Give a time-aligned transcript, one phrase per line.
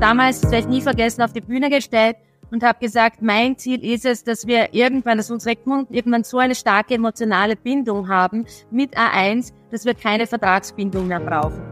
[0.00, 2.16] damals, das werde ich nie vergessen, auf die Bühne gestellt
[2.50, 6.38] und habe gesagt, mein Ziel ist es, dass wir irgendwann, dass unsere Kunden irgendwann so
[6.38, 11.62] eine starke emotionale Bindung haben mit A1, dass wir keine Vertragsbindung mehr brauchen.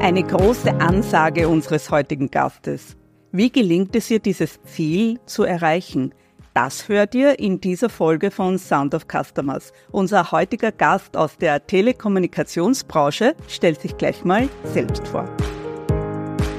[0.00, 2.96] Eine große Ansage unseres heutigen Gastes.
[3.32, 6.14] Wie gelingt es ihr, dieses Ziel zu erreichen?
[6.52, 9.72] Das hört ihr in dieser Folge von Sound of Customers.
[9.90, 15.28] Unser heutiger Gast aus der Telekommunikationsbranche stellt sich gleich mal selbst vor.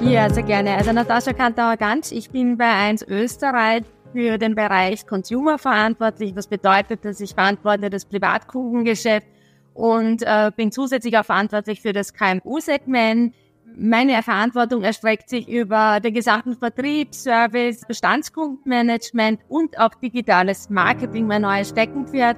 [0.02, 0.76] Ja, sehr gerne.
[0.76, 6.34] Also Natascha Kantauer-Ganz, ich bin bei 1 Österreich für den Bereich Consumer verantwortlich.
[6.34, 9.28] Das bedeutet, dass ich verantworte das Privatkundengeschäft
[9.74, 13.34] und äh, bin zusätzlich auch verantwortlich für das KMU-Segment.
[13.78, 21.42] Meine Verantwortung erstreckt sich über den gesamten Vertrieb, Service, Bestandskundenmanagement und auch digitales Marketing, mein
[21.42, 22.38] neues Steckenpferd.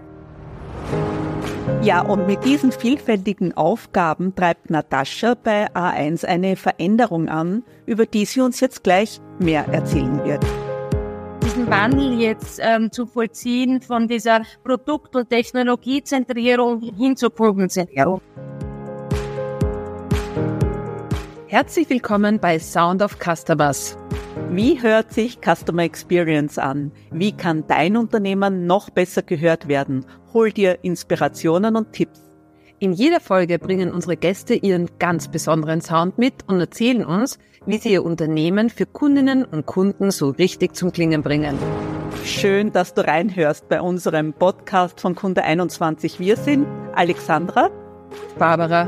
[1.81, 8.25] Ja, und mit diesen vielfältigen Aufgaben treibt Natascha bei A1 eine Veränderung an, über die
[8.25, 10.43] sie uns jetzt gleich mehr erzählen wird.
[11.43, 18.21] Diesen Wandel jetzt ähm, zu vollziehen von dieser Produkt- und Technologiezentrierung hin zur Kundenzentrierung.
[21.47, 23.97] Herzlich willkommen bei Sound of Customers.
[24.51, 26.91] Wie hört sich Customer Experience an?
[27.11, 30.05] Wie kann dein Unternehmen noch besser gehört werden?
[30.33, 32.21] Hol dir Inspirationen und Tipps.
[32.79, 37.77] In jeder Folge bringen unsere Gäste ihren ganz besonderen Sound mit und erzählen uns, wie
[37.77, 41.57] sie ihr Unternehmen für Kundinnen und Kunden so richtig zum Klingen bringen.
[42.23, 46.19] Schön, dass du reinhörst bei unserem Podcast von Kunde 21.
[46.19, 47.69] Wir sind Alexandra,
[48.37, 48.87] Barbara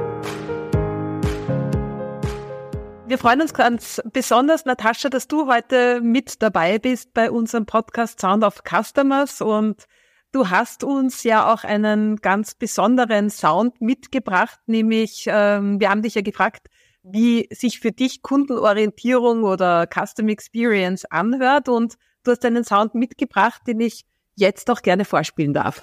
[3.10, 8.20] wir freuen uns ganz besonders, Natascha, dass du heute mit dabei bist bei unserem Podcast
[8.20, 9.42] Sound of Customers.
[9.42, 9.86] Und
[10.32, 16.14] du hast uns ja auch einen ganz besonderen Sound mitgebracht, nämlich ähm, wir haben dich
[16.16, 16.68] ja gefragt,
[17.02, 21.68] wie sich für dich Kundenorientierung oder Custom Experience anhört.
[21.68, 24.06] Und du hast einen Sound mitgebracht, den ich
[24.36, 25.82] jetzt auch gerne vorspielen darf.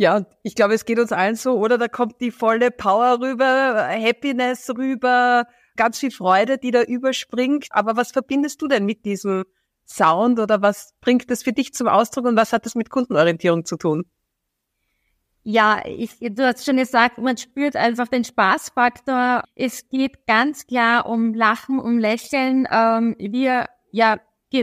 [0.00, 1.76] Ja, ich glaube, es geht uns allen so, oder?
[1.76, 5.46] Da kommt die volle Power rüber, Happiness rüber,
[5.76, 7.66] ganz viel Freude, die da überspringt.
[7.68, 9.44] Aber was verbindest du denn mit diesem
[9.86, 13.66] Sound oder was bringt das für dich zum Ausdruck und was hat das mit Kundenorientierung
[13.66, 14.06] zu tun?
[15.42, 19.42] Ja, ich, du hast schon gesagt, man spürt einfach den Spaßfaktor.
[19.54, 22.66] Es geht ganz klar um Lachen, um Lächeln.
[22.70, 24.18] Ähm, wir, ja,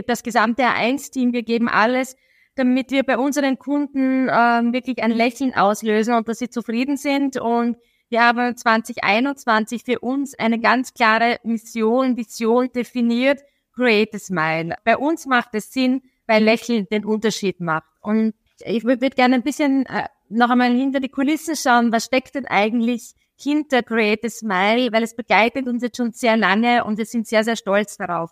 [0.08, 2.16] das gesamte A1-Team, wir geben alles
[2.58, 7.38] damit wir bei unseren Kunden ähm, wirklich ein Lächeln auslösen und dass sie zufrieden sind.
[7.38, 7.76] Und
[8.08, 13.40] wir haben 2021 für uns eine ganz klare Mission, Vision definiert,
[13.74, 14.74] Create a Smile.
[14.84, 17.88] Bei uns macht es Sinn, weil Lächeln den Unterschied macht.
[18.00, 22.34] Und ich würde gerne ein bisschen äh, noch einmal hinter die Kulissen schauen, was steckt
[22.34, 26.98] denn eigentlich hinter Create a Smile, weil es begleitet uns jetzt schon sehr lange und
[26.98, 28.30] wir sind sehr, sehr stolz darauf.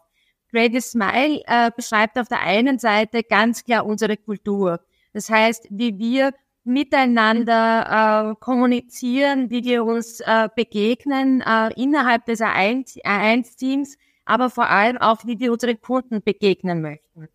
[0.57, 4.81] Ready Smile äh, beschreibt auf der einen Seite ganz klar unsere Kultur.
[5.13, 6.33] Das heißt, wie wir
[6.65, 14.97] miteinander äh, kommunizieren, wie wir uns äh, begegnen äh, innerhalb des A1-Teams, aber vor allem
[14.99, 17.29] auch, wie wir unseren Kunden begegnen möchten.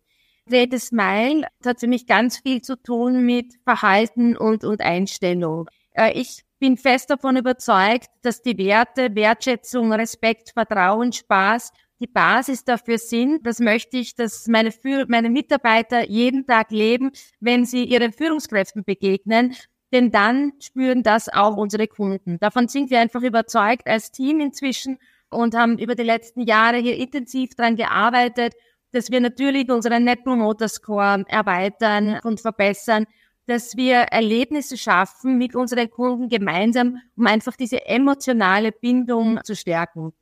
[0.50, 5.70] Ready Smile hat für mich ganz viel zu tun mit Verhalten und, und Einstellung.
[5.92, 12.64] Äh, ich bin fest davon überzeugt, dass die Werte Wertschätzung, Respekt, Vertrauen, Spaß die Basis
[12.64, 13.46] dafür sind.
[13.46, 18.84] Das möchte ich, dass meine, Führ meine Mitarbeiter jeden Tag leben, wenn sie ihren Führungskräften
[18.84, 19.54] begegnen.
[19.92, 22.38] Denn dann spüren das auch unsere Kunden.
[22.40, 24.98] Davon sind wir einfach überzeugt als Team inzwischen
[25.30, 28.54] und haben über die letzten Jahre hier intensiv daran gearbeitet,
[28.90, 33.06] dass wir natürlich unseren Net Promoter Score erweitern und verbessern,
[33.46, 40.12] dass wir Erlebnisse schaffen mit unseren Kunden gemeinsam, um einfach diese emotionale Bindung zu stärken.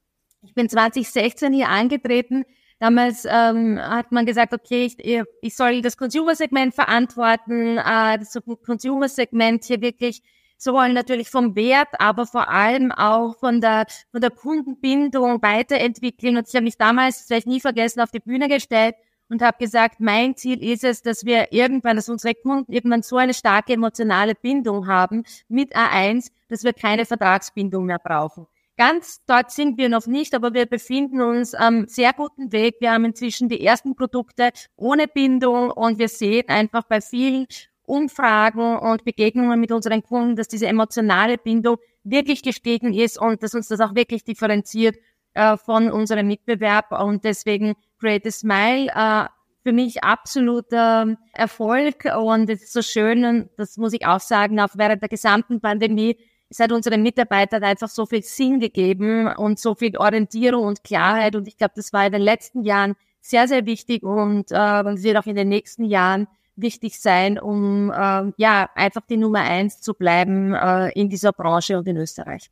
[0.42, 2.44] Ich bin 2016 hier angetreten.
[2.78, 9.64] Damals ähm, hat man gesagt, okay, ich, ich soll das Consumer-Segment verantworten, äh, das Consumer-Segment
[9.64, 10.22] hier wirklich
[10.56, 16.36] sowohl natürlich vom Wert, aber vor allem auch von der, von der Kundenbindung weiterentwickeln.
[16.36, 18.94] Und ich habe mich damals, das werde ich nie vergessen, auf die Bühne gestellt
[19.28, 23.16] und habe gesagt, mein Ziel ist es, dass wir irgendwann, dass unsere Kunden irgendwann so
[23.16, 28.46] eine starke emotionale Bindung haben mit A1, dass wir keine Vertragsbindung mehr brauchen.
[28.80, 32.76] Ganz dort sind wir noch nicht, aber wir befinden uns am sehr guten Weg.
[32.80, 37.46] Wir haben inzwischen die ersten Produkte ohne Bindung und wir sehen einfach bei vielen
[37.82, 43.54] Umfragen und Begegnungen mit unseren Kunden, dass diese emotionale Bindung wirklich gestiegen ist und dass
[43.54, 44.96] uns das auch wirklich differenziert
[45.34, 49.28] äh, von unserem Mitbewerb und deswegen Create a Smile äh,
[49.62, 54.58] für mich absoluter Erfolg und es ist so schön und das muss ich auch sagen,
[54.58, 56.16] auch während der gesamten Pandemie
[56.50, 61.36] es hat unseren Mitarbeitern einfach so viel Sinn gegeben und so viel Orientierung und Klarheit.
[61.36, 65.16] Und ich glaube, das war in den letzten Jahren sehr, sehr wichtig und äh, wird
[65.16, 66.26] auch in den nächsten Jahren
[66.56, 71.78] wichtig sein, um äh, ja einfach die Nummer eins zu bleiben äh, in dieser Branche
[71.78, 72.50] und in Österreich.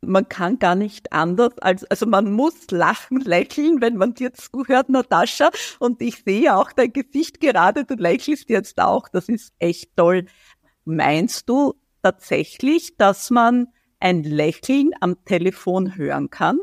[0.00, 4.88] Man kann gar nicht anders, als, also man muss lachen, lächeln, wenn man dir zuhört,
[4.88, 5.50] Natascha.
[5.78, 9.08] Und ich sehe auch dein Gesicht gerade, du lächelst jetzt auch.
[9.08, 10.26] Das ist echt toll.
[10.84, 11.74] Meinst du,
[12.08, 13.66] tatsächlich, dass man
[14.00, 16.58] ein Lächeln am Telefon hören kann?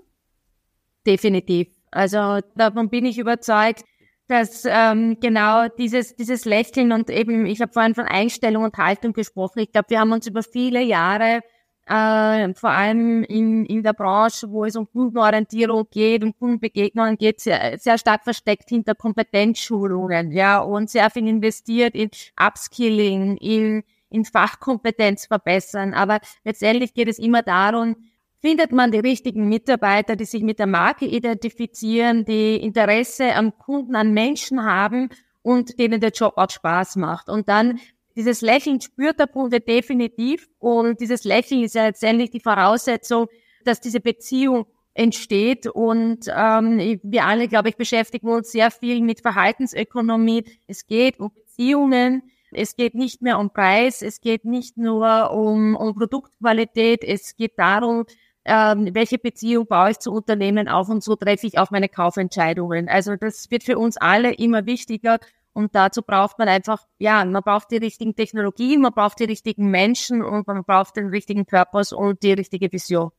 [1.05, 1.67] Definitiv.
[1.91, 3.83] Also davon bin ich überzeugt,
[4.27, 9.13] dass ähm, genau dieses, dieses Lächeln und eben, ich habe vorhin von Einstellung und Haltung
[9.13, 9.59] gesprochen.
[9.59, 11.41] Ich glaube, wir haben uns über viele Jahre,
[11.85, 17.39] äh, vor allem in, in der Branche, wo es um Kundenorientierung geht und Kundenbegegnungen geht,
[17.39, 23.83] sehr, sehr stark versteckt hinter Kompetenzschulungen, ja, und sehr viel investiert in Upskilling, in
[24.15, 25.93] in Fachkompetenz verbessern.
[25.93, 27.95] Aber letztendlich geht es immer darum,
[28.41, 33.95] findet man die richtigen Mitarbeiter, die sich mit der Marke identifizieren, die Interesse am Kunden,
[33.95, 35.09] an Menschen haben
[35.41, 37.29] und denen der Job auch Spaß macht.
[37.29, 37.79] Und dann
[38.15, 40.47] dieses Lächeln spürt der Kunde definitiv.
[40.59, 43.27] Und dieses Lächeln ist ja letztendlich die Voraussetzung,
[43.65, 45.67] dass diese Beziehung entsteht.
[45.67, 50.45] Und ähm, wir alle, glaube ich, beschäftigen uns sehr viel mit Verhaltensökonomie.
[50.67, 52.23] Es geht um Beziehungen,
[52.55, 57.57] es geht nicht mehr um Preis, es geht nicht nur um, um Produktqualität, es geht
[57.57, 58.05] darum,
[58.45, 62.87] ähm, welche Beziehung baue ich zu Unternehmen auf und so treffe ich auch meine Kaufentscheidungen.
[62.89, 65.19] Also das wird für uns alle immer wichtiger
[65.53, 69.71] und dazu braucht man einfach, ja, man braucht die richtigen Technologien, man braucht die richtigen
[69.71, 73.11] Menschen und man braucht den richtigen Purpose und die richtige Vision.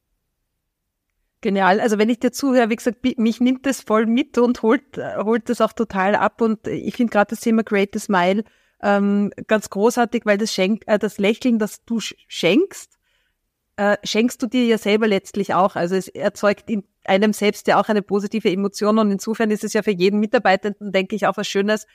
[1.41, 1.81] Genial.
[1.81, 5.49] Also wenn ich dir zuhöre, wie gesagt, mich nimmt das voll mit und holt, holt
[5.49, 6.41] das auch total ab.
[6.41, 8.44] Und ich finde gerade das Thema Create a Smile
[8.82, 12.99] ähm, ganz großartig, weil das, Schenk, äh, das Lächeln, das du schenkst,
[13.76, 15.76] äh, schenkst du dir ja selber letztlich auch.
[15.76, 19.73] Also es erzeugt in einem selbst ja auch eine positive Emotion und insofern ist es
[19.73, 21.87] ja für jeden Mitarbeitenden, denke ich, auch was Schönes.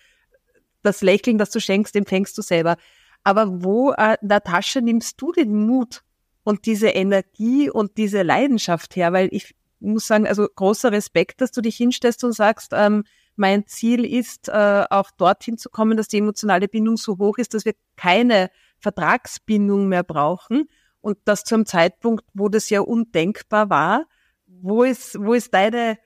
[0.83, 2.77] Das Lächeln, das du schenkst, empfängst du selber.
[3.23, 6.01] Aber wo, äh, Natascha, nimmst du den Mut
[6.43, 9.13] und diese Energie und diese Leidenschaft her?
[9.13, 13.03] Weil ich muss sagen, also großer Respekt, dass du dich hinstellst und sagst, ähm,
[13.35, 17.53] mein Ziel ist, äh, auch dorthin zu kommen, dass die emotionale Bindung so hoch ist,
[17.53, 18.49] dass wir keine
[18.79, 20.67] Vertragsbindung mehr brauchen.
[21.01, 24.05] Und das zu einem Zeitpunkt, wo das ja undenkbar war.
[24.45, 25.97] Wo ist, wo ist deine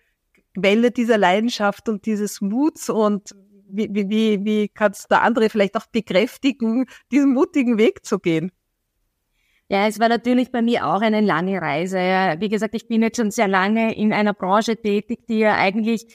[0.53, 3.35] Quelle dieser Leidenschaft und dieses Muts und
[3.67, 8.51] wie, wie, wie kannst du andere vielleicht auch bekräftigen, diesen mutigen Weg zu gehen?
[9.67, 11.97] Ja, es war natürlich bei mir auch eine lange Reise.
[11.97, 16.05] Wie gesagt, ich bin jetzt schon sehr lange in einer Branche tätig, die ja eigentlich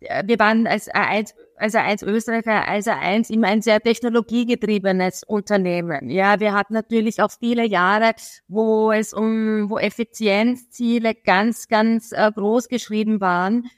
[0.00, 6.08] wir waren als A1, als A1 Österreicher, als A1 immer ein sehr technologiegetriebenes Unternehmen.
[6.08, 8.12] Ja, wir hatten natürlich auch viele Jahre,
[8.48, 13.70] wo es um, wo Effizienzziele ganz, ganz äh, groß geschrieben waren.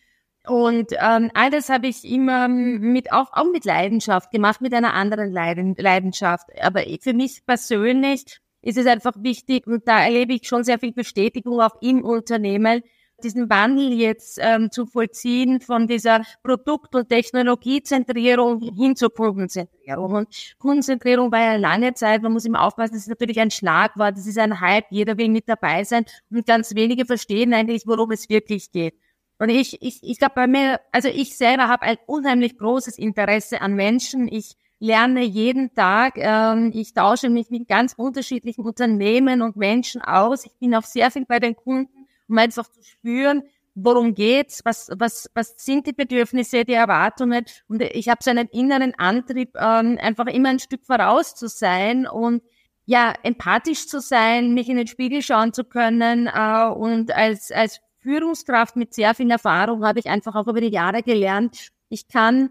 [0.46, 4.94] Und ähm, all das habe ich immer mit auch, auch mit Leidenschaft gemacht, mit einer
[4.94, 6.48] anderen Leiden, Leidenschaft.
[6.60, 10.92] Aber für mich persönlich ist es einfach wichtig und da erlebe ich schon sehr viel
[10.92, 12.82] Bestätigung auch im Unternehmen,
[13.24, 20.12] diesen Wandel jetzt ähm, zu vollziehen von dieser Produkt- und Technologiezentrierung hin zur Kundenzentrierung.
[20.12, 24.16] Und Kundenzentrierung war ja lange Zeit, man muss immer aufpassen, das ist natürlich ein Schlagwort,
[24.16, 28.11] das ist ein Hype, jeder will mit dabei sein und ganz wenige verstehen eigentlich, worum
[28.11, 28.94] es wirklich geht.
[29.38, 33.61] Und ich, ich, ich glaube bei mir, also ich selber habe ein unheimlich großes Interesse
[33.61, 34.28] an Menschen.
[34.28, 36.14] Ich lerne jeden Tag.
[36.16, 40.44] Ähm, ich tausche mich mit ganz unterschiedlichen Unternehmen und Menschen aus.
[40.44, 42.01] Ich bin auch sehr viel bei den Kunden
[42.32, 43.42] um einfach zu spüren,
[43.74, 47.44] worum geht's, was, was, was sind die Bedürfnisse, die Erwartungen.
[47.68, 52.06] Und ich habe so einen inneren Antrieb, ähm, einfach immer ein Stück voraus zu sein
[52.06, 52.42] und
[52.84, 57.80] ja, empathisch zu sein, mich in den Spiegel schauen zu können äh, und als, als
[58.00, 62.50] Führungskraft mit sehr viel Erfahrung habe ich einfach auch über die Jahre gelernt, ich kann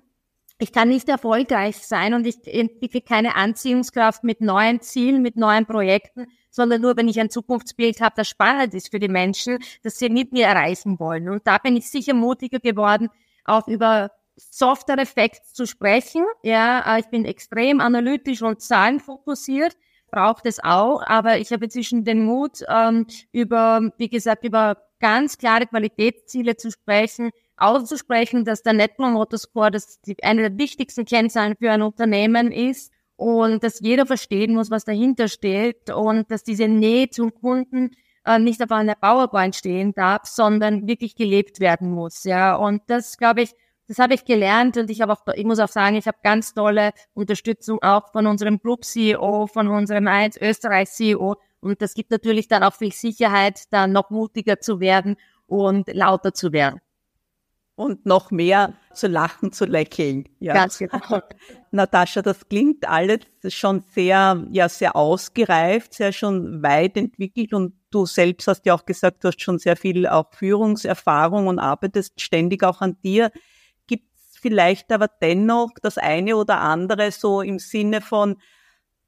[0.60, 5.66] ich kann nicht erfolgreich sein und ich entwickle keine Anziehungskraft mit neuen Zielen, mit neuen
[5.66, 9.98] Projekten, sondern nur, wenn ich ein Zukunftsbild habe, das spannend ist für die Menschen, das
[9.98, 11.30] sie mit mir erreichen wollen.
[11.30, 13.10] Und da bin ich sicher mutiger geworden,
[13.46, 16.24] auch über Software Effects zu sprechen.
[16.44, 19.76] Ja, äh, ich bin extrem analytisch und zahlenfokussiert,
[20.12, 25.38] braucht es auch, aber ich habe inzwischen den Mut, ähm, über, wie gesagt, über ganz
[25.38, 31.06] klare Qualitätsziele zu sprechen, auszusprechen, dass der Net Promoter Score das die, eine der wichtigsten
[31.06, 32.92] Kennzahlen für ein Unternehmen ist
[33.22, 37.92] und dass jeder verstehen muss, was dahinter steht und dass diese Nähe zum Kunden
[38.26, 42.24] äh, nicht auf einer PowerPoint stehen darf, sondern wirklich gelebt werden muss.
[42.24, 43.52] Ja, und das glaube ich,
[43.88, 46.56] das habe ich gelernt und ich habe auch, ich muss auch sagen, ich habe ganz
[46.56, 52.10] tolle Unterstützung auch von unserem Group CEO, von unserem 1 Österreich CEO und das gibt
[52.10, 56.82] natürlich dann auch viel Sicherheit, dann noch mutiger zu werden und lauter zu werden
[57.76, 60.26] und noch mehr zu lachen, zu lächeln.
[60.40, 60.54] Ja.
[60.54, 61.00] Ganz genau.
[61.72, 68.06] Natascha, das klingt alles schon sehr, ja, sehr ausgereift, sehr schon weit entwickelt und du
[68.06, 72.64] selbst hast ja auch gesagt, du hast schon sehr viel auch Führungserfahrung und arbeitest ständig
[72.64, 73.32] auch an dir.
[73.88, 78.38] Gibt es vielleicht aber dennoch das eine oder andere so im Sinne von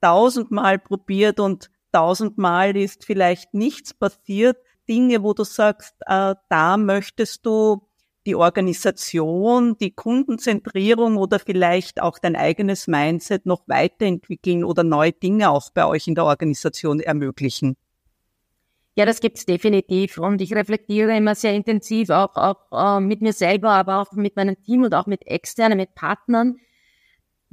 [0.02, 4.58] tausendmal probiert und tausendmal ist vielleicht nichts passiert,
[4.90, 7.88] Dinge, wo du sagst, äh, da möchtest du
[8.26, 15.50] die Organisation, die Kundenzentrierung oder vielleicht auch dein eigenes Mindset noch weiterentwickeln oder neue Dinge
[15.50, 17.76] auch bei euch in der Organisation ermöglichen?
[18.96, 20.18] Ja, das gibt's definitiv.
[20.20, 24.36] Und ich reflektiere immer sehr intensiv, auch, auch äh, mit mir selber, aber auch mit
[24.36, 26.58] meinem Team und auch mit externen, mit Partnern.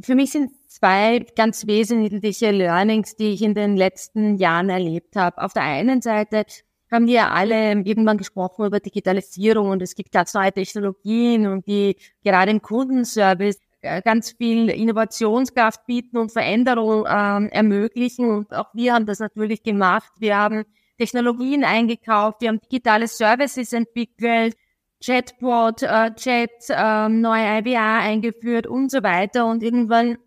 [0.03, 5.43] Für mich sind zwei ganz wesentliche Learnings, die ich in den letzten Jahren erlebt habe.
[5.43, 6.45] Auf der einen Seite
[6.91, 11.97] haben wir alle irgendwann gesprochen über Digitalisierung und es gibt ganz neue Technologien und die
[12.25, 18.29] gerade im Kundenservice äh, ganz viel Innovationskraft bieten und Veränderung ähm, ermöglichen.
[18.29, 20.13] Und auch wir haben das natürlich gemacht.
[20.19, 20.65] Wir haben
[20.99, 24.55] Technologien eingekauft, wir haben digitale Services entwickelt,
[25.03, 29.47] Chatbot, äh, Chat, äh, neue IVA eingeführt und so weiter.
[29.47, 30.19] Und irgendwann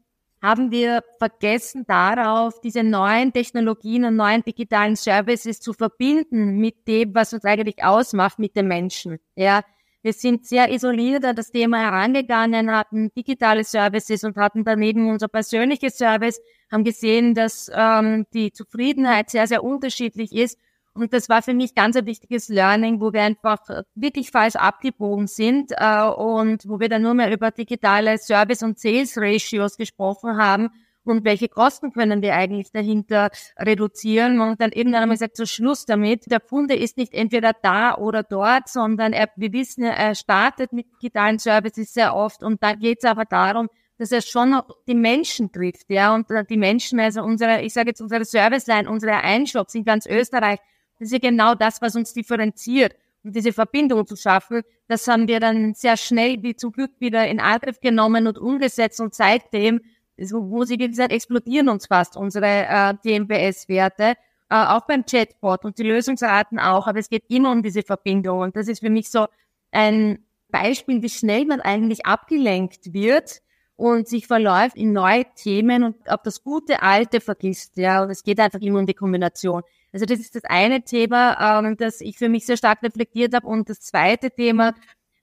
[0.43, 7.15] haben wir vergessen darauf, diese neuen Technologien und neuen digitalen Services zu verbinden mit dem,
[7.15, 9.19] was uns eigentlich ausmacht, mit den Menschen.
[9.35, 9.61] Ja,
[10.01, 15.29] wir sind sehr isoliert an das Thema herangegangen, hatten digitale Services und hatten daneben unser
[15.29, 20.59] persönliches Service, haben gesehen, dass ähm, die Zufriedenheit sehr, sehr unterschiedlich ist
[20.95, 23.59] und das war für mich ganz ein wichtiges Learning, wo wir einfach
[23.95, 28.79] wirklich falsch abgebogen sind äh, und wo wir dann nur mehr über digitale Service- und
[28.79, 30.69] Sales-Ratios gesprochen haben
[31.03, 35.45] und welche Kosten können wir eigentlich dahinter reduzieren und dann eben dann einmal gesagt, so
[35.45, 36.31] Schluss damit.
[36.31, 40.87] Der Kunde ist nicht entweder da oder dort, sondern er, wir wissen, er startet mit
[41.01, 44.95] digitalen Services sehr oft und da geht es aber darum, dass er schon noch die
[44.95, 49.75] Menschen trifft, ja, und die Menschen, also unsere, ich sage jetzt unsere Serviceline, unsere Einshops
[49.75, 50.59] in ganz Österreich,
[51.03, 52.95] das ist ja genau das, was uns differenziert.
[53.23, 57.27] Und diese Verbindung zu schaffen, das haben wir dann sehr schnell, wie zum Glück, wieder
[57.27, 59.01] in Angriff genommen und umgesetzt.
[59.01, 59.81] Und seitdem,
[60.17, 64.13] wo sie, gesagt, explodieren uns fast unsere äh, TMPS-Werte,
[64.49, 66.87] äh, auch beim Chatbot und die Lösungsraten auch.
[66.87, 68.39] Aber es geht immer um diese Verbindung.
[68.39, 69.27] Und das ist für mich so
[69.71, 70.19] ein
[70.49, 73.41] Beispiel, wie schnell man eigentlich abgelenkt wird
[73.75, 77.77] und sich verläuft in neue Themen und auf das gute Alte vergisst.
[77.77, 79.63] Ja, und es geht einfach immer um die Kombination.
[79.93, 83.47] Also das ist das eine Thema, ähm, das ich für mich sehr stark reflektiert habe.
[83.47, 84.73] Und das zweite Thema,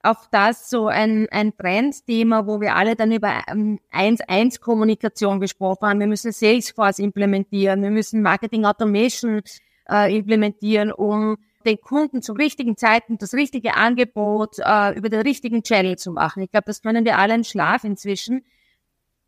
[0.03, 6.01] auch das so ein, ein Trendthema, wo wir alle dann über 1-1-Kommunikation ähm, gesprochen haben.
[6.01, 9.43] Wir müssen Salesforce implementieren, wir müssen Marketing Automation
[9.91, 11.37] äh, implementieren, um
[11.67, 16.43] den Kunden zum richtigen Zeitpunkt das richtige Angebot äh, über den richtigen Channel zu machen.
[16.43, 18.45] Ich glaube, das können wir alle im Schlaf inzwischen.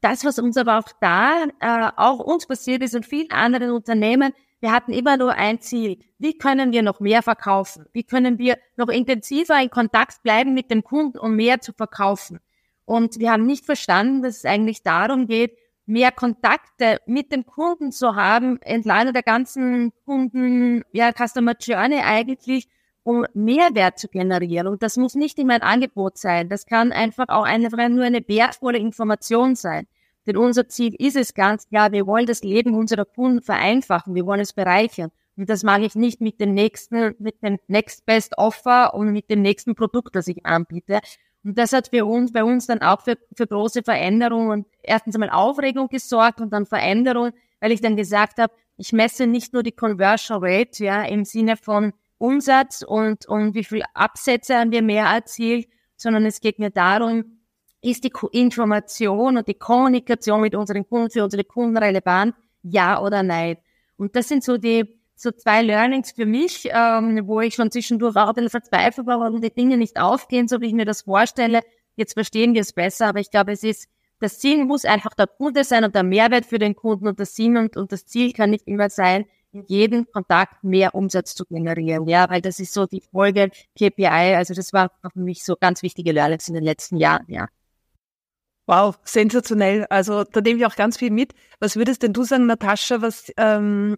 [0.01, 4.33] Das, was uns aber auch da, äh, auch uns passiert ist und vielen anderen Unternehmen,
[4.63, 5.99] wir hatten immer nur ein Ziel.
[6.19, 7.87] Wie können wir noch mehr verkaufen?
[7.93, 12.39] Wie können wir noch intensiver in Kontakt bleiben mit dem Kunden, um mehr zu verkaufen?
[12.85, 17.91] Und wir haben nicht verstanden, dass es eigentlich darum geht, mehr Kontakte mit dem Kunden
[17.91, 22.69] zu haben, entlang der ganzen Kunden, ja, Customer Journey eigentlich,
[23.03, 24.69] um Mehrwert zu generieren.
[24.69, 26.49] Und das muss nicht immer ein Angebot sein.
[26.49, 29.89] Das kann einfach auch einfach nur eine wertvolle Information sein.
[30.27, 34.27] Denn unser Ziel ist es ganz klar, wir wollen das Leben unserer Kunden vereinfachen, wir
[34.27, 35.11] wollen es bereichern.
[35.37, 39.31] Und das mache ich nicht mit dem nächsten, mit dem Next Best Offer und mit
[39.31, 41.01] dem nächsten Produkt, das ich anbiete.
[41.43, 45.17] Und das hat für uns, bei uns dann auch für, für große Veränderungen und erstens
[45.17, 49.63] einmal Aufregung gesorgt und dann Veränderung, weil ich dann gesagt habe, ich messe nicht nur
[49.63, 54.83] die Conversion Rate, ja, im Sinne von Umsatz und, und wie viel Absätze haben wir
[54.83, 57.42] mehr erzielt, sondern es geht mir darum,
[57.83, 62.35] ist die Information und die Kommunikation mit unseren Kunden für unsere Kunden relevant?
[62.63, 63.59] Ja oder nein?
[63.97, 68.17] Und das sind so die so zwei Learnings für mich, ähm, wo ich schon zwischendurch
[68.17, 71.03] auch ein bisschen verzweifelt war, warum die Dinge nicht aufgehen, so wie ich mir das
[71.03, 71.61] vorstelle.
[71.97, 75.27] Jetzt verstehen wir es besser, aber ich glaube, es ist, das Ziel muss einfach der
[75.27, 78.33] Kunde sein und der Mehrwert für den Kunden und das Sinn und, und das Ziel
[78.33, 82.09] kann nicht immer sein, in jedem Kontakt mehr Umsatz zu generieren.
[82.09, 84.35] Ja, weil das ist so die Folge KPI.
[84.35, 87.49] Also das war für mich so ganz wichtige Learnings in den letzten Jahren, ja.
[88.67, 89.87] Wow, sensationell.
[89.91, 91.35] Also da nehme ich auch ganz viel mit.
[91.59, 93.97] Was würdest denn du sagen, Natascha, was, ähm,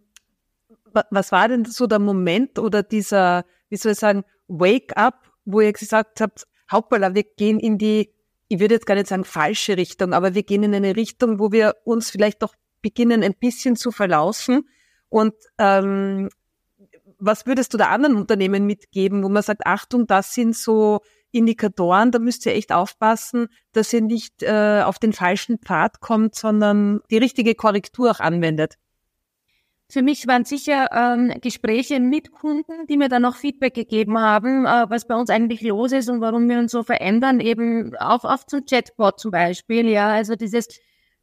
[1.11, 5.73] was war denn so der Moment oder dieser, wie soll ich sagen, Wake-up, wo ihr
[5.73, 8.11] gesagt habt, Hauptballer, wir gehen in die,
[8.49, 11.53] ich würde jetzt gar nicht sagen falsche Richtung, aber wir gehen in eine Richtung, wo
[11.53, 14.69] wir uns vielleicht doch beginnen, ein bisschen zu verlaufen.
[15.09, 16.31] Und ähm,
[17.19, 21.01] was würdest du da anderen Unternehmen mitgeben, wo man sagt, Achtung, das sind so
[21.35, 26.35] Indikatoren, da müsst ihr echt aufpassen, dass ihr nicht äh, auf den falschen Pfad kommt,
[26.35, 28.77] sondern die richtige Korrektur auch anwendet.
[29.91, 34.65] Für mich waren sicher ähm, Gespräche mit Kunden, die mir dann noch Feedback gegeben haben,
[34.65, 38.25] äh, was bei uns eigentlich los ist und warum wir uns so verändern, eben auch
[38.25, 40.69] auf zum Chatbot zum Beispiel, ja, also dieses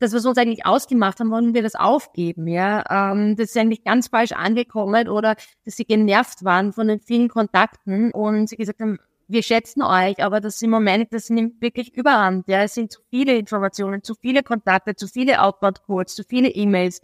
[0.02, 2.84] das, was wir uns eigentlich ausgemacht haben, wollen wir das aufgeben, ja.
[2.90, 7.30] Ähm, das ist eigentlich ganz falsch angekommen oder dass sie genervt waren von den vielen
[7.30, 8.98] Kontakten und sie gesagt haben,
[9.32, 12.64] wir schätzen euch, aber das im Moment, das nimmt wirklich überhand, ja.
[12.64, 17.02] Es sind zu viele Informationen, zu viele Kontakte, zu viele Outbound-Codes, zu viele E-Mails.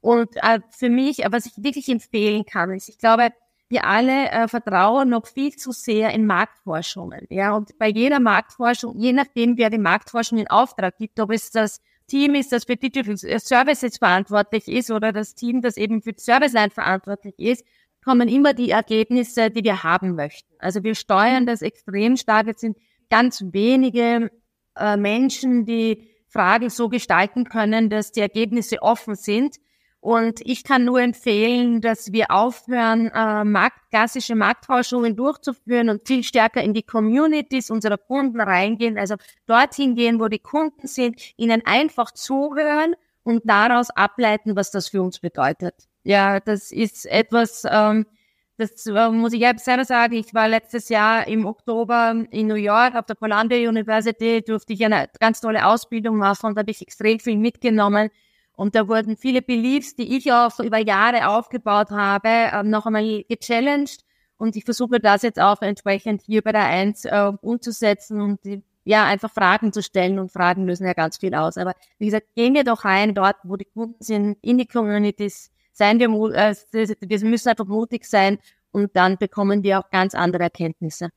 [0.00, 3.30] Und äh, für mich, was ich wirklich empfehlen kann, ist, ich glaube,
[3.68, 7.26] wir alle äh, vertrauen noch viel zu sehr in Marktforschungen.
[7.30, 11.50] Ja, und bei jeder Marktforschung, je nachdem, wer die Marktforschung in Auftrag gibt, ob es
[11.50, 16.12] das Team ist, das für Digital Services verantwortlich ist oder das Team, das eben für
[16.16, 17.64] Serviceline verantwortlich ist,
[18.06, 20.54] kommen immer die Ergebnisse, die wir haben möchten.
[20.60, 22.46] Also wir steuern das extrem stark.
[22.46, 22.76] Es sind
[23.10, 24.30] ganz wenige
[24.76, 29.56] äh, Menschen, die Fragen so gestalten können, dass die Ergebnisse offen sind.
[29.98, 36.22] Und ich kann nur empfehlen, dass wir aufhören, äh, Markt, klassische Marktforschungen durchzuführen und viel
[36.22, 41.62] stärker in die Communities unserer Kunden reingehen, also dorthin gehen, wo die Kunden sind, ihnen
[41.64, 42.94] einfach zuhören
[43.24, 45.88] und daraus ableiten, was das für uns bedeutet.
[46.06, 48.06] Ja, das ist etwas, ähm,
[48.58, 50.14] das äh, muss ich selber sagen.
[50.14, 54.84] Ich war letztes Jahr im Oktober in New York auf der Columbia University, durfte ich
[54.84, 58.10] eine ganz tolle Ausbildung machen und da habe ich extrem viel mitgenommen
[58.54, 63.24] und da wurden viele Beliefs, die ich auch über Jahre aufgebaut habe, ähm, noch einmal
[63.28, 64.04] gechallenged.
[64.38, 68.62] Und ich versuche das jetzt auch entsprechend hier bei der Eins äh, umzusetzen und die,
[68.84, 71.58] ja, einfach Fragen zu stellen und Fragen lösen ja ganz viel aus.
[71.58, 75.50] Aber wie gesagt, gehen wir doch rein dort, wo die Kunden sind, in die Communities,
[75.76, 78.38] seien wir, äh, wir müssen einfach mutig sein
[78.72, 81.10] und dann bekommen wir auch ganz andere Erkenntnisse.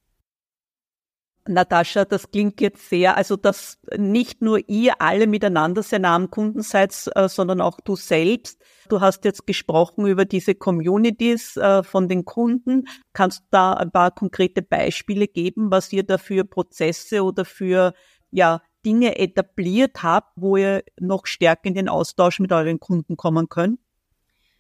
[1.48, 6.30] Natascha, das klingt jetzt sehr, also dass nicht nur ihr alle miteinander sehr nah am
[6.30, 8.62] Kunden seid, äh, sondern auch du selbst.
[8.88, 12.86] Du hast jetzt gesprochen über diese Communities äh, von den Kunden.
[13.14, 17.94] Kannst du da ein paar konkrete Beispiele geben, was ihr da für Prozesse oder für
[18.30, 23.50] ja, Dinge etabliert habt, wo ihr noch stärker in den Austausch mit euren Kunden kommen
[23.50, 23.80] könnt?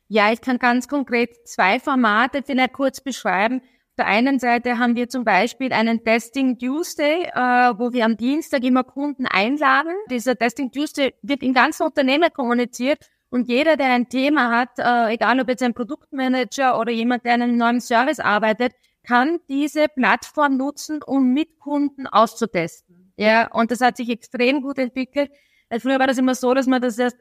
[0.09, 3.61] Ja, ich kann ganz konkret zwei Formate vielleicht kurz beschreiben
[3.99, 8.63] der einen Seite haben wir zum Beispiel einen Testing Tuesday, äh, wo wir am Dienstag
[8.63, 9.91] immer Kunden einladen.
[10.09, 15.13] Dieser Testing Tuesday wird in ganzen Unternehmen kommuniziert und jeder, der ein Thema hat, äh,
[15.13, 18.71] egal ob jetzt ein Produktmanager oder jemand, der an einem neuen Service arbeitet,
[19.05, 23.11] kann diese Plattform nutzen, um mit Kunden auszutesten.
[23.17, 25.29] Ja, und das hat sich extrem gut entwickelt.
[25.77, 27.17] Früher war das immer so, dass man das erst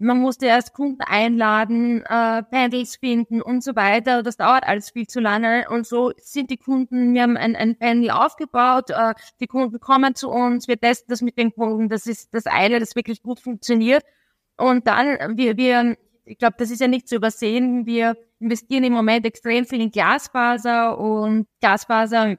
[0.00, 4.22] man musste erst Kunden einladen, äh, Panels finden und so weiter.
[4.22, 5.66] Das dauert alles viel zu lange.
[5.68, 10.14] Und so sind die Kunden, wir haben ein, ein Panel aufgebaut, äh, die Kunden kommen
[10.14, 11.88] zu uns, wir testen das mit den Kunden.
[11.88, 14.02] Das ist das eine, das wirklich gut funktioniert.
[14.56, 18.92] Und dann, wir, wir ich glaube, das ist ja nicht zu übersehen, wir investieren im
[18.92, 22.36] Moment extrem viel in Glasfaser und Glasfaser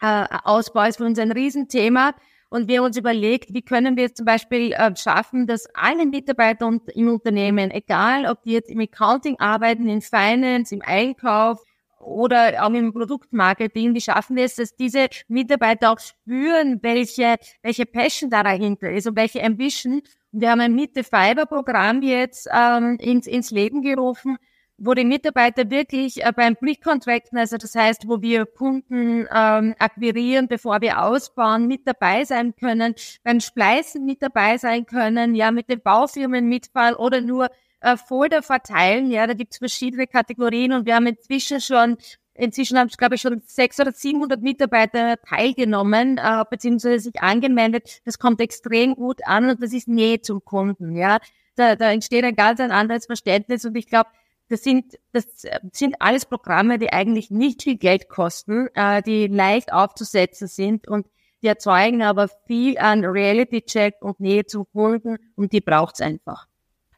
[0.00, 2.14] äh, Ausbau ist für uns ein Riesenthema
[2.54, 6.70] und wir uns überlegt, wie können wir es zum Beispiel äh, schaffen, dass alle Mitarbeiter
[6.94, 11.60] im Unternehmen, egal ob die jetzt im Accounting arbeiten, in Finance, im Einkauf
[11.98, 17.86] oder auch im Produktmarketing, wie schaffen wir es, dass diese Mitarbeiter auch spüren, welche, welche
[17.86, 20.02] Passion da dahinter ist und welche Ambition.
[20.30, 24.36] Wir haben ein Mitte-Fiber-Programm jetzt ähm, ins, ins Leben gerufen,
[24.76, 30.48] wo die Mitarbeiter wirklich äh, beim Pre-Contracten, also das heißt, wo wir Kunden ähm, akquirieren,
[30.48, 35.68] bevor wir ausbauen, mit dabei sein können, beim Spleißen mit dabei sein können, ja, mit
[35.68, 37.48] den Baufirmen mitfahren oder nur
[37.80, 41.96] äh, Folder verteilen, ja, da gibt's verschiedene Kategorien und wir haben inzwischen schon
[42.36, 48.00] Inzwischen haben, glaube ich, schon 600 oder 700 Mitarbeiter teilgenommen, äh, beziehungsweise sich angemeldet.
[48.04, 51.18] Das kommt extrem gut an und das ist Nähe zum Kunden, ja.
[51.54, 54.10] Da, da entsteht ein ganz ein anderes Verständnis und ich glaube,
[54.48, 55.24] das sind, das
[55.72, 61.06] sind alles Programme, die eigentlich nicht viel Geld kosten, äh, die leicht aufzusetzen sind und
[61.42, 66.46] die erzeugen aber viel an Reality-Check und Nähe zu Kunden und die braucht's einfach.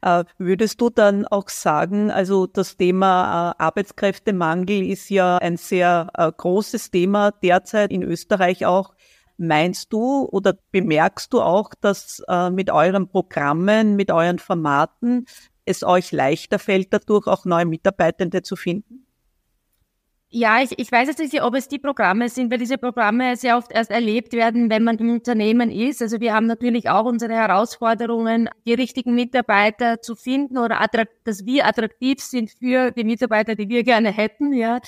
[0.01, 6.09] Äh, würdest du dann auch sagen, also das Thema äh, Arbeitskräftemangel ist ja ein sehr
[6.13, 8.93] äh, großes Thema derzeit in Österreich auch.
[9.37, 15.25] Meinst du oder bemerkst du auch, dass äh, mit euren Programmen, mit euren Formaten
[15.67, 19.07] es euch leichter fällt, dadurch auch neue Mitarbeitende zu finden?
[20.29, 23.57] Ja, ich, ich weiß jetzt nicht, ob es die Programme sind, weil diese Programme sehr
[23.57, 26.01] oft erst erlebt werden, wenn man im Unternehmen ist.
[26.01, 30.85] Also wir haben natürlich auch unsere Herausforderungen, die richtigen Mitarbeiter zu finden oder
[31.23, 34.51] dass wir attraktiv sind für die Mitarbeiter, die wir gerne hätten.
[34.51, 34.81] Ja,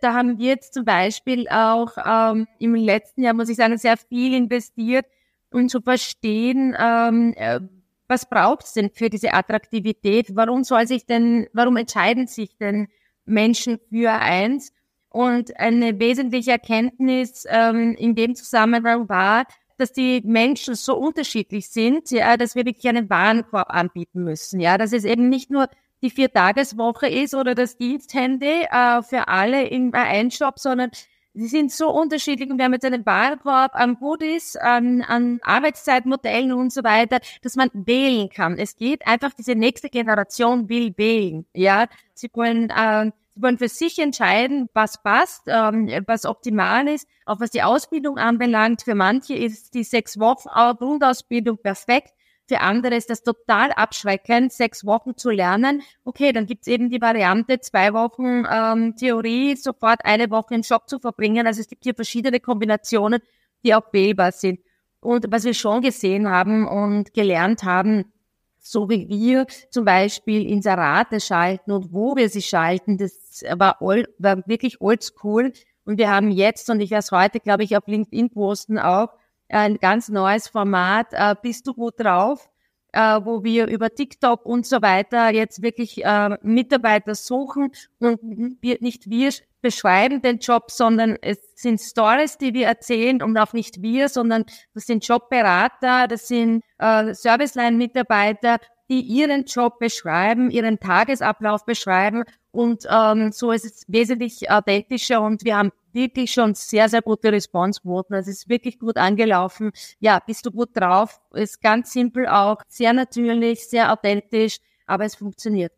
[0.00, 3.96] da haben wir jetzt zum Beispiel auch ähm, im letzten Jahr, muss ich sagen, sehr
[3.96, 5.06] viel investiert,
[5.50, 7.58] um zu verstehen, ähm, äh,
[8.08, 10.34] was braucht es denn für diese Attraktivität?
[10.34, 12.88] Warum soll sich denn, warum entscheiden sich denn
[13.24, 14.72] Menschen für eins?
[15.08, 19.44] Und eine wesentliche Erkenntnis ähm, in dem Zusammenhang war,
[19.78, 24.60] dass die Menschen so unterschiedlich sind, ja, dass wir wirklich einen Warenkorb anbieten müssen.
[24.60, 25.68] Ja, dass es eben nicht nur
[26.02, 30.90] die Viertageswoche ist oder das Diensthandy äh, für alle in einem Shop, sondern
[31.34, 36.52] sie sind so unterschiedlich und wir haben jetzt einen Warenkorb an Goodies, an, an Arbeitszeitmodellen
[36.52, 38.58] und so weiter, dass man wählen kann.
[38.58, 41.44] Es geht einfach, diese nächste Generation will wählen.
[41.54, 47.08] Ja, sie wollen äh, Sie wollen für sich entscheiden, was passt, ähm, was optimal ist.
[47.26, 48.82] Auch was die Ausbildung anbelangt.
[48.82, 52.12] Für manche ist die sechs Wochen Grundausbildung perfekt.
[52.46, 55.82] Für andere ist das total abschreckend, sechs Wochen zu lernen.
[56.04, 60.88] Okay, dann gibt's eben die Variante, zwei Wochen ähm, Theorie, sofort eine Woche im Shop
[60.88, 61.46] zu verbringen.
[61.46, 63.20] Also es gibt hier verschiedene Kombinationen,
[63.64, 64.60] die auch wählbar sind.
[65.00, 68.12] Und was wir schon gesehen haben und gelernt haben,
[68.58, 74.08] so wie wir zum Beispiel Inserate schalten und wo wir sie schalten, das war, old,
[74.18, 75.52] war wirklich oldschool.
[75.84, 79.10] Und wir haben jetzt, und ich werde es heute, glaube ich, auf LinkedIn posten auch,
[79.54, 82.50] ein ganz neues Format, äh, Bist du gut drauf?
[82.92, 87.72] Äh, wo wir über TikTok und so weiter jetzt wirklich äh, Mitarbeiter suchen?
[87.98, 88.20] Und
[88.60, 93.52] wir, nicht wir beschreiben den Job, sondern es sind Stories, die wir erzählen und auch
[93.52, 100.78] nicht wir, sondern das sind Jobberater, das sind äh, Serviceline-Mitarbeiter, die ihren Job beschreiben, ihren
[100.78, 102.24] Tagesablauf beschreiben.
[102.52, 107.32] Und ähm, so ist es wesentlich authentischer und wir haben wirklich schon sehr, sehr gute
[107.32, 108.14] Responsequoten.
[108.14, 109.72] Also es ist wirklich gut angelaufen.
[109.98, 111.20] Ja, bist du gut drauf?
[111.32, 115.72] Ist ganz simpel auch, sehr natürlich, sehr authentisch, aber es funktioniert.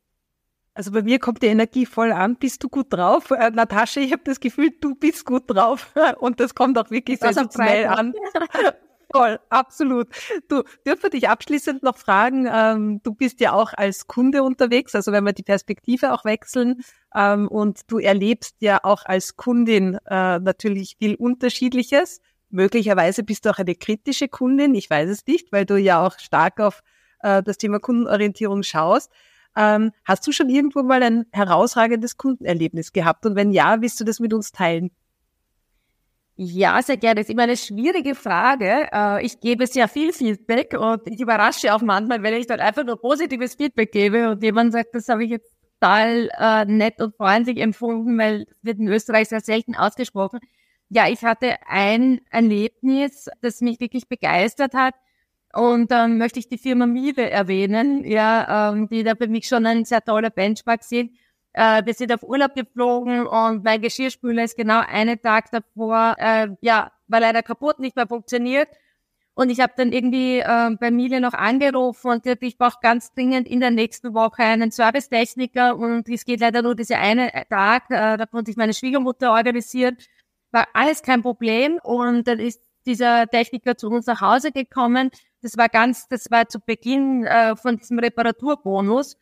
[0.75, 2.37] Also bei mir kommt die Energie voll an.
[2.37, 3.31] Bist du gut drauf?
[3.31, 5.95] Äh, Natascha, ich habe das Gefühl, du bist gut drauf.
[6.19, 8.13] Und das kommt auch wirklich sehr schnell an.
[9.13, 10.09] Voll, absolut.
[10.49, 15.13] Du, dürfen dich abschließend noch fragen, ähm, du bist ja auch als Kunde unterwegs, also
[15.13, 16.83] wenn wir die Perspektive auch wechseln
[17.17, 22.21] ähm, und du erlebst ja auch als Kundin äh, natürlich viel Unterschiedliches.
[22.51, 26.19] Möglicherweise bist du auch eine kritische Kundin, ich weiß es nicht, weil du ja auch
[26.19, 26.83] stark auf
[27.21, 29.11] äh, das Thema Kundenorientierung schaust.
[29.57, 33.25] Ähm, hast du schon irgendwo mal ein herausragendes Kundenerlebnis gehabt?
[33.25, 34.91] Und wenn ja, willst du das mit uns teilen?
[36.39, 37.15] Ja, sehr gerne.
[37.15, 38.89] Das ist immer eine schwierige Frage.
[38.93, 42.85] Äh, ich gebe sehr viel Feedback und ich überrasche auch manchmal, wenn ich dann einfach
[42.85, 47.17] nur positives Feedback gebe und jemand sagt, das habe ich jetzt total äh, nett und
[47.17, 50.41] freundlich empfunden, weil das wird in Österreich sehr selten ausgesprochen.
[50.89, 54.95] Ja, ich hatte ein Erlebnis, das mich wirklich begeistert hat.
[55.53, 59.49] Und dann ähm, möchte ich die Firma Miele erwähnen, ja, ähm, die da für mich
[59.49, 61.13] schon ein sehr toller Benchmark sind.
[61.55, 66.49] Äh, wir sind auf Urlaub geflogen und mein Geschirrspüler ist genau einen Tag davor, äh,
[66.61, 68.69] ja, war leider kaputt, nicht mehr funktioniert.
[69.39, 73.13] Und ich habe dann irgendwie äh, bei Miele noch angerufen und gesagt, ich brauche ganz
[73.13, 77.91] dringend in der nächsten Woche einen Servicetechniker und es geht leider nur dieser eine Tag.
[77.91, 79.99] Äh, da konnte ich meine Schwiegermutter organisieren.
[80.53, 85.11] War alles kein Problem und dann ist dieser Techniker zu uns nach Hause gekommen.
[85.43, 89.19] Das war ganz, das war zu Beginn äh, von diesem Reparaturbonus.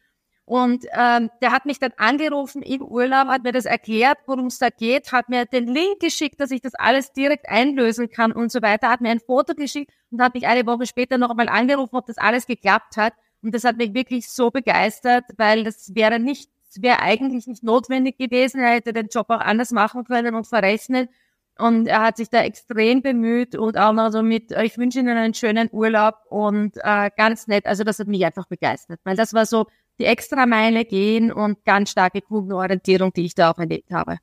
[0.46, 4.58] Und ähm, der hat mich dann angerufen im Urlaub, hat mir das erklärt, worum es
[4.58, 8.52] da geht, hat mir den Link geschickt, dass ich das alles direkt einlösen kann und
[8.52, 11.48] so weiter, hat mir ein Foto geschickt und hat mich eine Woche später noch einmal
[11.48, 13.14] angerufen, ob das alles geklappt hat.
[13.42, 18.18] Und das hat mich wirklich so begeistert, weil das wäre nicht, wäre eigentlich nicht notwendig
[18.18, 18.60] gewesen.
[18.60, 21.08] Er hätte den Job auch anders machen können und verrechnen.
[21.56, 25.16] Und er hat sich da extrem bemüht und auch noch so mit, ich wünsche Ihnen
[25.16, 27.66] einen schönen Urlaub und äh, ganz nett.
[27.66, 29.66] Also das hat mich einfach begeistert, weil das war so
[29.98, 34.18] die extra Meile gehen und ganz starke Kundenorientierung, die ich da auch erlebt habe.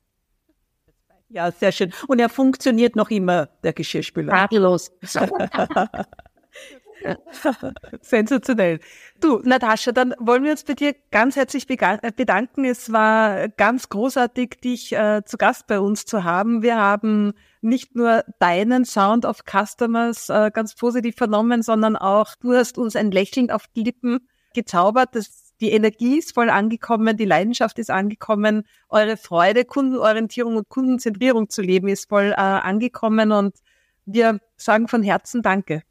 [1.28, 1.92] Ja, sehr schön.
[2.08, 4.32] Und er funktioniert noch immer, der Geschirrspüler.
[4.32, 4.92] Tadellos.
[8.02, 8.80] Sensationell.
[9.20, 12.66] Du, Natascha, dann wollen wir uns bei dir ganz herzlich äh, bedanken.
[12.66, 16.62] Es war ganz großartig, dich äh, zu Gast bei uns zu haben.
[16.62, 17.32] Wir haben
[17.62, 22.94] nicht nur deinen Sound of Customers äh, ganz positiv vernommen, sondern auch du hast uns
[22.94, 25.14] ein Lächeln auf die Lippen gezaubert.
[25.14, 31.48] Das, die Energie ist voll angekommen, die Leidenschaft ist angekommen, eure Freude, Kundenorientierung und Kundenzentrierung
[31.48, 33.54] zu leben ist voll äh, angekommen und
[34.04, 35.82] wir sagen von Herzen Danke.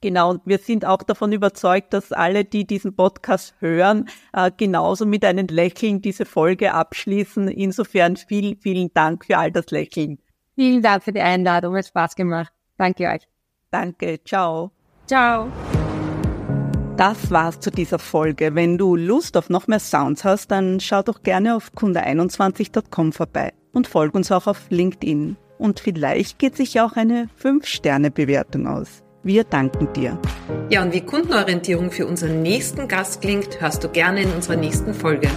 [0.00, 5.04] Genau, und wir sind auch davon überzeugt, dass alle, die diesen Podcast hören, äh, genauso
[5.04, 7.48] mit einem Lächeln diese Folge abschließen.
[7.48, 10.18] Insofern vielen, vielen Dank für all das Lächeln.
[10.54, 12.52] Vielen Dank für die Einladung, hat Spaß gemacht.
[12.76, 13.26] Danke euch.
[13.72, 14.70] Danke, ciao.
[15.08, 15.50] Ciao.
[16.98, 18.56] Das war's zu dieser Folge.
[18.56, 23.52] Wenn du Lust auf noch mehr Sounds hast, dann schau doch gerne auf kunde21.com vorbei
[23.72, 25.36] und folg uns auch auf LinkedIn.
[25.58, 29.04] Und vielleicht geht sich auch eine 5-Sterne-Bewertung aus.
[29.22, 30.18] Wir danken dir.
[30.70, 34.92] Ja, und wie Kundenorientierung für unseren nächsten Gast klingt, hörst du gerne in unserer nächsten
[34.92, 35.30] Folge.